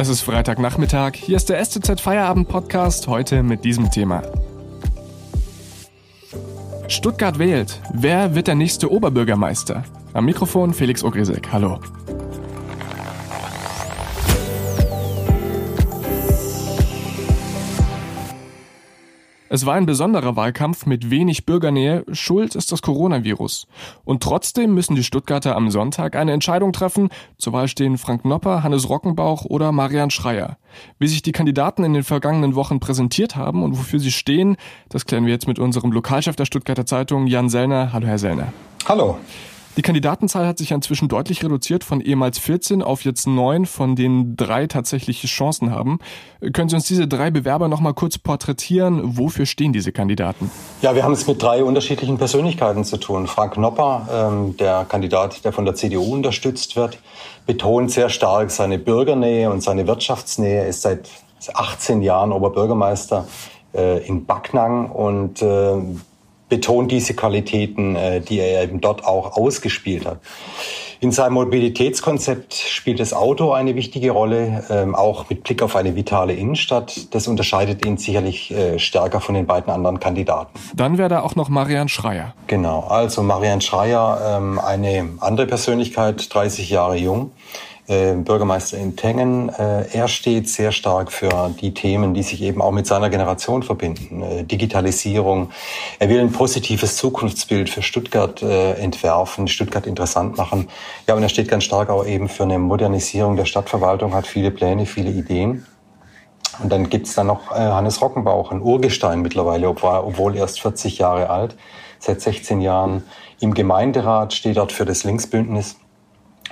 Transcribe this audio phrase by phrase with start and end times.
[0.00, 1.14] Es ist Freitagnachmittag.
[1.14, 4.22] Hier ist der STZ Feierabend Podcast heute mit diesem Thema.
[6.88, 7.78] Stuttgart wählt.
[7.92, 9.84] Wer wird der nächste Oberbürgermeister?
[10.14, 11.52] Am Mikrofon Felix Ogrisek.
[11.52, 11.80] Hallo.
[19.52, 22.04] Es war ein besonderer Wahlkampf mit wenig Bürgernähe.
[22.12, 23.66] Schuld ist das Coronavirus.
[24.04, 27.08] Und trotzdem müssen die Stuttgarter am Sonntag eine Entscheidung treffen.
[27.36, 30.56] Zur Wahl stehen Frank Nopper, Hannes Rockenbauch oder Marian Schreier.
[31.00, 34.56] Wie sich die Kandidaten in den vergangenen Wochen präsentiert haben und wofür sie stehen,
[34.88, 37.92] das klären wir jetzt mit unserem Lokalchef der Stuttgarter Zeitung, Jan Sellner.
[37.92, 38.52] Hallo, Herr Sellner.
[38.86, 39.18] Hallo.
[39.76, 44.36] Die Kandidatenzahl hat sich inzwischen deutlich reduziert von ehemals 14 auf jetzt neun, von denen
[44.36, 46.00] drei tatsächliche Chancen haben.
[46.52, 49.16] Können Sie uns diese drei Bewerber noch mal kurz porträtieren?
[49.16, 50.50] Wofür stehen diese Kandidaten?
[50.82, 53.28] Ja, wir haben es mit drei unterschiedlichen Persönlichkeiten zu tun.
[53.28, 56.98] Frank Nopper, ähm, der Kandidat, der von der CDU unterstützt wird,
[57.46, 60.66] betont sehr stark seine Bürgernähe und seine Wirtschaftsnähe.
[60.66, 61.08] Ist seit
[61.54, 63.26] 18 Jahren Oberbürgermeister
[63.72, 65.76] äh, in Backnang und äh,
[66.50, 70.18] betont diese Qualitäten, äh, die er eben dort auch ausgespielt hat.
[71.02, 75.96] In seinem Mobilitätskonzept spielt das Auto eine wichtige Rolle, ähm, auch mit Blick auf eine
[75.96, 77.14] vitale Innenstadt.
[77.14, 80.50] Das unterscheidet ihn sicherlich äh, stärker von den beiden anderen Kandidaten.
[80.74, 82.34] Dann wäre da auch noch Marian Schreier.
[82.48, 87.30] Genau, also Marian Schreier, ähm, eine andere Persönlichkeit, 30 Jahre jung,
[87.90, 89.48] äh, Bürgermeister in Tengen.
[89.48, 93.64] Äh, er steht sehr stark für die Themen, die sich eben auch mit seiner Generation
[93.64, 94.22] verbinden.
[94.22, 95.50] Äh, Digitalisierung.
[95.98, 100.68] Er will ein positives Zukunftsbild für Stuttgart entwerfen, Stuttgart interessant machen.
[101.08, 104.52] Ja, und er steht ganz stark auch eben für eine Modernisierung der Stadtverwaltung, hat viele
[104.52, 105.66] Pläne, viele Ideen.
[106.62, 111.56] Und dann gibt's da noch Hannes Rockenbauch, ein Urgestein mittlerweile, obwohl erst 40 Jahre alt,
[111.98, 113.02] seit 16 Jahren
[113.40, 115.76] im Gemeinderat, steht dort für das Linksbündnis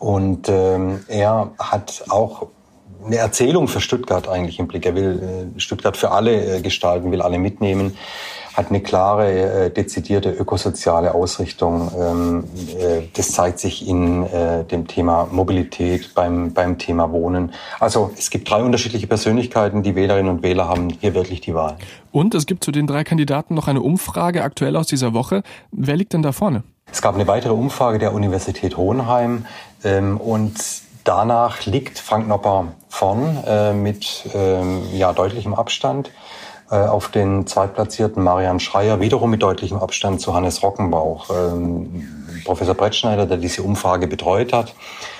[0.00, 2.48] und ähm, er hat auch
[3.04, 4.86] eine Erzählung für Stuttgart eigentlich im Blick.
[4.86, 7.96] Er will äh, Stuttgart für alle äh, gestalten, will alle mitnehmen,
[8.54, 11.90] hat eine klare, äh, dezidierte ökosoziale Ausrichtung.
[11.98, 12.44] Ähm,
[12.78, 17.52] äh, das zeigt sich in äh, dem Thema Mobilität, beim, beim Thema Wohnen.
[17.78, 19.82] Also es gibt drei unterschiedliche Persönlichkeiten.
[19.82, 21.76] Die Wählerinnen und Wähler haben hier wirklich die Wahl.
[22.10, 25.42] Und es gibt zu den drei Kandidaten noch eine Umfrage aktuell aus dieser Woche.
[25.72, 26.64] Wer liegt denn da vorne?
[26.92, 29.46] Es gab eine weitere Umfrage der Universität Hohenheim
[29.84, 30.54] ähm, und
[31.04, 36.10] danach liegt Frank Nopper vorn äh, mit ähm, ja, deutlichem Abstand
[36.70, 41.30] äh, auf den zweitplatzierten Marian Schreier, wiederum mit deutlichem Abstand zu Hannes Rockenbauch.
[41.30, 44.74] Ähm, Professor Brettschneider, der diese Umfrage betreut hat,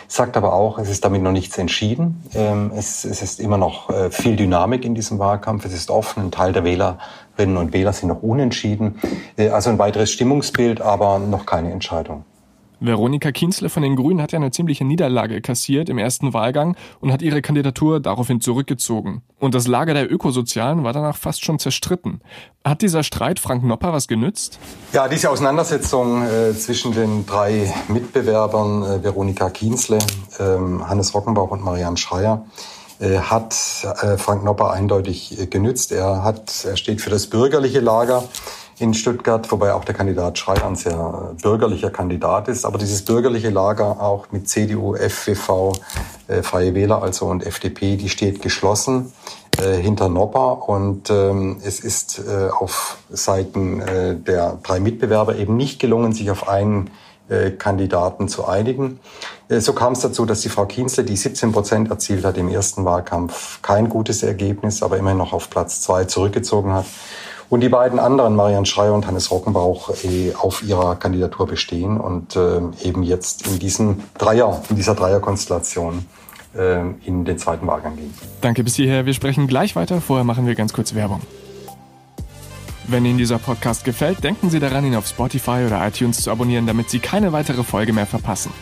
[0.08, 2.22] sagt aber auch, es ist damit noch nichts entschieden.
[2.34, 5.64] Ähm, es, es, ist immer noch äh, viel Dynamik in diesem Wahlkampf.
[5.64, 6.24] Es ist offen.
[6.24, 9.00] Ein Teil der Wählerinnen und Wähler sind noch unentschieden.
[9.36, 12.24] Äh, also ein weiteres Stimmungsbild, aber noch keine Entscheidung.
[12.80, 17.12] Veronika Kienzle von den Grünen hat ja eine ziemliche Niederlage kassiert im ersten Wahlgang und
[17.12, 19.22] hat ihre Kandidatur daraufhin zurückgezogen.
[19.38, 22.22] Und das Lager der Ökosozialen war danach fast schon zerstritten.
[22.64, 24.58] Hat dieser Streit Frank Nopper was genützt?
[24.92, 29.98] Ja, diese Auseinandersetzung äh, zwischen den drei Mitbewerbern, äh, Veronika Kienzle,
[30.38, 32.44] äh, Hannes Rockenbauch und Marianne Schreier,
[33.00, 33.54] äh, hat
[34.02, 35.90] äh, Frank Nopper eindeutig äh, genützt.
[35.90, 38.24] Er hat, er steht für das bürgerliche Lager
[38.80, 42.64] in Stuttgart, wobei auch der Kandidat Schreier ein sehr bürgerlicher Kandidat ist.
[42.64, 45.72] Aber dieses bürgerliche Lager auch mit CDU, FWV,
[46.28, 49.12] äh, Freie Wähler also und FDP, die steht geschlossen
[49.58, 50.68] äh, hinter Nopper.
[50.68, 56.30] Und ähm, es ist äh, auf Seiten äh, der drei Mitbewerber eben nicht gelungen, sich
[56.30, 56.90] auf einen
[57.28, 58.98] äh, Kandidaten zu einigen.
[59.48, 62.48] Äh, so kam es dazu, dass die Frau Kienzle, die 17 Prozent erzielt hat im
[62.48, 66.86] ersten Wahlkampf, kein gutes Ergebnis, aber immerhin noch auf Platz zwei zurückgezogen hat
[67.50, 72.36] und die beiden anderen, Marian Schreier und Hannes Rockenbauch, eh auf ihrer Kandidatur bestehen und
[72.36, 76.06] äh, eben jetzt in diesem Dreier, in dieser Dreierkonstellation
[76.56, 78.14] äh, in den zweiten Wahlgang gehen.
[78.40, 79.04] Danke bis hierher.
[79.04, 80.00] Wir sprechen gleich weiter.
[80.00, 81.20] Vorher machen wir ganz kurz Werbung.
[82.86, 86.66] Wenn Ihnen dieser Podcast gefällt, denken Sie daran, ihn auf Spotify oder iTunes zu abonnieren,
[86.66, 88.52] damit Sie keine weitere Folge mehr verpassen.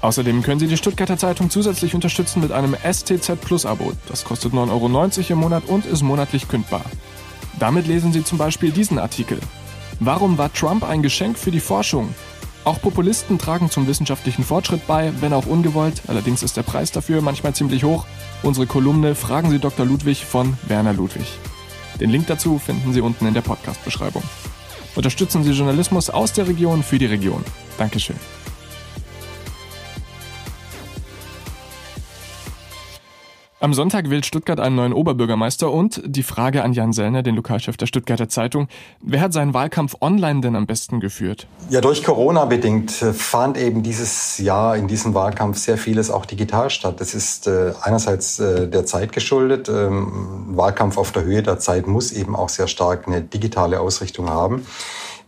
[0.00, 3.92] Außerdem können Sie die Stuttgarter Zeitung zusätzlich unterstützen mit einem STZ Plus Abo.
[4.08, 6.84] Das kostet 9,90 Euro im Monat und ist monatlich kündbar.
[7.58, 9.38] Damit lesen Sie zum Beispiel diesen Artikel.
[10.00, 12.14] Warum war Trump ein Geschenk für die Forschung?
[12.64, 17.20] Auch Populisten tragen zum wissenschaftlichen Fortschritt bei, wenn auch ungewollt, allerdings ist der Preis dafür
[17.20, 18.06] manchmal ziemlich hoch.
[18.42, 19.84] Unsere Kolumne Fragen Sie Dr.
[19.84, 21.26] Ludwig von Werner Ludwig.
[22.00, 24.22] Den Link dazu finden Sie unten in der Podcast-Beschreibung.
[24.96, 27.44] Unterstützen Sie Journalismus aus der Region für die Region.
[33.64, 37.78] Am Sonntag wählt Stuttgart einen neuen Oberbürgermeister und die Frage an Jan Sellner, den Lokalchef
[37.78, 38.68] der Stuttgarter Zeitung.
[39.00, 41.46] Wer hat seinen Wahlkampf online denn am besten geführt?
[41.70, 46.26] Ja, durch Corona bedingt äh, fand eben dieses Jahr in diesem Wahlkampf sehr vieles auch
[46.26, 47.00] digital statt.
[47.00, 49.70] Das ist äh, einerseits äh, der Zeit geschuldet.
[49.70, 54.28] Ähm, Wahlkampf auf der Höhe der Zeit muss eben auch sehr stark eine digitale Ausrichtung
[54.28, 54.66] haben.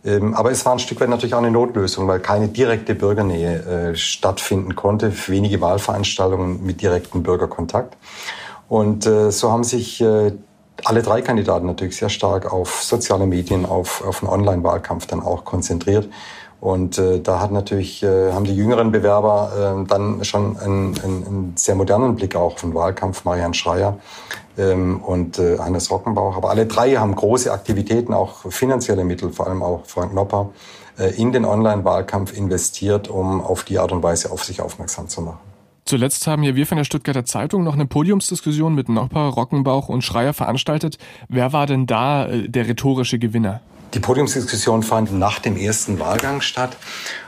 [0.05, 3.91] Ähm, aber es war ein Stück weit natürlich auch eine Notlösung, weil keine direkte Bürgernähe
[3.91, 7.97] äh, stattfinden konnte, wenige Wahlveranstaltungen mit direktem Bürgerkontakt.
[8.69, 10.33] Und äh, so haben sich äh,
[10.83, 15.45] alle drei Kandidaten natürlich sehr stark auf soziale Medien, auf, auf einen Online-Wahlkampf dann auch
[15.45, 16.07] konzentriert.
[16.59, 21.27] Und äh, da hat natürlich, äh, haben die jüngeren Bewerber äh, dann schon einen, einen,
[21.27, 23.25] einen sehr modernen Blick auch auf den Wahlkampf.
[23.25, 23.97] Marianne Schreier
[24.57, 26.35] ähm, und äh, Hannes Rockenbauch.
[26.35, 30.49] Aber alle drei haben große Aktivitäten, auch finanzielle Mittel, vor allem auch Frank Nopper,
[30.97, 35.21] äh, in den Online-Wahlkampf investiert, um auf die Art und Weise auf sich aufmerksam zu
[35.21, 35.39] machen.
[35.85, 40.03] Zuletzt haben hier wir von der Stuttgarter Zeitung noch eine Podiumsdiskussion mit Nopper, Rockenbauch und
[40.03, 40.97] Schreier veranstaltet.
[41.29, 43.61] Wer war denn da äh, der rhetorische Gewinner?
[43.93, 46.77] Die Podiumsdiskussion fand nach dem ersten Wahlgang statt.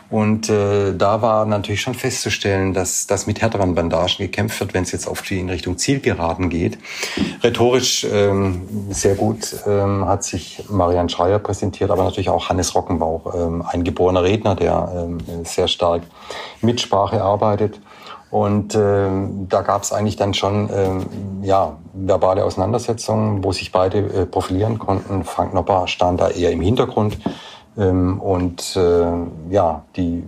[0.10, 4.82] Und äh, da war natürlich schon festzustellen, dass das mit härteren Bandagen gekämpft wird, wenn
[4.82, 6.80] es jetzt auf die in Richtung Zielgeraden geht.
[7.44, 13.36] Rhetorisch ähm, sehr gut ähm, hat sich Marianne Schreier präsentiert, aber natürlich auch Hannes Rockenbauch,
[13.36, 16.02] ähm, ein geborener Redner, der ähm, sehr stark
[16.62, 17.80] mit Sprache arbeitet.
[18.32, 21.06] Und ähm, da gab es eigentlich dann schon ähm,
[21.42, 25.24] ja, verbale Auseinandersetzungen, wo sich beide äh, profilieren konnten.
[25.24, 27.18] Frank Nopper stand da eher im Hintergrund.
[27.78, 30.24] Ähm, und äh, ja, die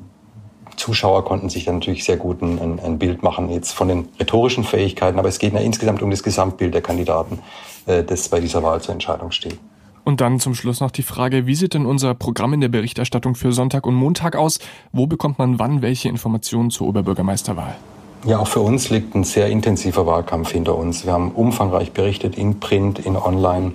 [0.78, 4.64] Zuschauer konnten sich dann natürlich sehr gut ein, ein, Bild machen jetzt von den rhetorischen
[4.64, 5.20] Fähigkeiten.
[5.20, 7.40] Aber es geht ja insgesamt um das Gesamtbild der Kandidaten,
[7.86, 9.60] äh, das bei dieser Wahl zur Entscheidung steht.
[10.04, 13.36] Und dann zum Schluss noch die Frage, wie sieht denn unser Programm in der Berichterstattung
[13.36, 14.58] für Sonntag und Montag aus?
[14.92, 17.76] Wo bekommt man wann welche Informationen zur Oberbürgermeisterwahl?
[18.24, 21.06] Ja, auch für uns liegt ein sehr intensiver Wahlkampf hinter uns.
[21.06, 23.74] Wir haben umfangreich berichtet in Print, in Online.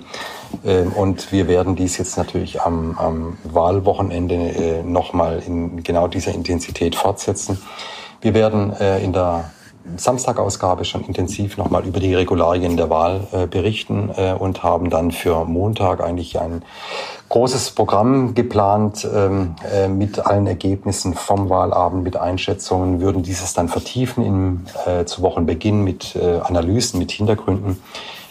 [0.65, 6.33] Ähm, und wir werden dies jetzt natürlich am, am Wahlwochenende äh, nochmal in genau dieser
[6.33, 7.61] Intensität fortsetzen.
[8.21, 9.51] Wir werden äh, in der
[9.97, 15.45] Samstagausgabe schon intensiv nochmal über die Regularien der Wahl äh, berichten und haben dann für
[15.45, 16.61] Montag eigentlich ein
[17.29, 23.67] großes Programm geplant ähm, äh, mit allen Ergebnissen vom Wahlabend, mit Einschätzungen, würden dieses dann
[23.67, 27.81] vertiefen im, äh, zu Wochenbeginn mit äh, Analysen, mit Hintergründen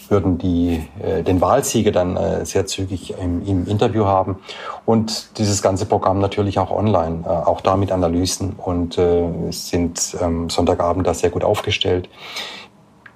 [0.08, 4.38] würden die, äh, den Wahlsieger dann äh, sehr zügig im, im Interview haben
[4.84, 10.16] und dieses ganze Programm natürlich auch online, äh, auch da mit Analysen und äh, sind
[10.20, 12.08] ähm, Sonntagabend da sehr gut aufgestellt.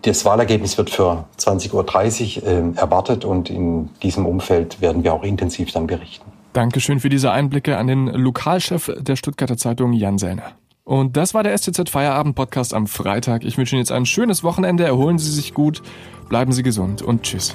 [0.02, 5.22] Das Wahlergebnis wird für 20.30 Uhr äh, erwartet und in diesem Umfeld werden wir auch
[5.22, 6.24] intensiv dann berichten.
[6.52, 10.52] Dankeschön für diese Einblicke an den Lokalchef der Stuttgarter Zeitung Jan Sellner.
[10.84, 13.44] Und das war der STZ Feierabend Podcast am Freitag.
[13.44, 15.82] Ich wünsche Ihnen jetzt ein schönes Wochenende, erholen Sie sich gut,
[16.28, 17.54] bleiben Sie gesund und tschüss.